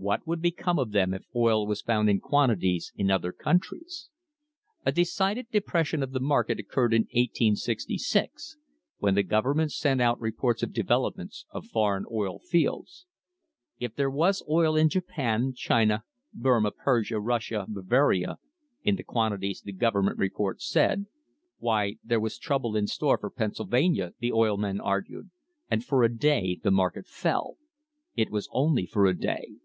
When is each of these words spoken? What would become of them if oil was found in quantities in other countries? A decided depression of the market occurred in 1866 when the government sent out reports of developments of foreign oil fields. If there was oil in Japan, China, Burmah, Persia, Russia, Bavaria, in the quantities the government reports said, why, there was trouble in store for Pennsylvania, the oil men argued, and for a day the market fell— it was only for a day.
What 0.00 0.24
would 0.28 0.40
become 0.40 0.78
of 0.78 0.92
them 0.92 1.12
if 1.12 1.24
oil 1.34 1.66
was 1.66 1.80
found 1.82 2.08
in 2.08 2.20
quantities 2.20 2.92
in 2.94 3.10
other 3.10 3.32
countries? 3.32 4.08
A 4.86 4.92
decided 4.92 5.50
depression 5.50 6.04
of 6.04 6.12
the 6.12 6.20
market 6.20 6.60
occurred 6.60 6.94
in 6.94 7.02
1866 7.10 8.58
when 8.98 9.16
the 9.16 9.24
government 9.24 9.72
sent 9.72 10.00
out 10.00 10.20
reports 10.20 10.62
of 10.62 10.72
developments 10.72 11.46
of 11.50 11.66
foreign 11.66 12.04
oil 12.12 12.38
fields. 12.38 13.06
If 13.80 13.96
there 13.96 14.08
was 14.08 14.44
oil 14.48 14.76
in 14.76 14.88
Japan, 14.88 15.52
China, 15.52 16.04
Burmah, 16.32 16.70
Persia, 16.84 17.18
Russia, 17.18 17.66
Bavaria, 17.68 18.38
in 18.84 18.94
the 18.94 19.02
quantities 19.02 19.62
the 19.62 19.72
government 19.72 20.16
reports 20.20 20.64
said, 20.70 21.06
why, 21.58 21.96
there 22.04 22.20
was 22.20 22.38
trouble 22.38 22.76
in 22.76 22.86
store 22.86 23.18
for 23.18 23.30
Pennsylvania, 23.30 24.12
the 24.20 24.30
oil 24.30 24.58
men 24.58 24.80
argued, 24.80 25.32
and 25.68 25.84
for 25.84 26.04
a 26.04 26.16
day 26.16 26.60
the 26.62 26.70
market 26.70 27.08
fell— 27.08 27.56
it 28.16 28.30
was 28.30 28.48
only 28.52 28.86
for 28.86 29.04
a 29.06 29.18
day. 29.18 29.56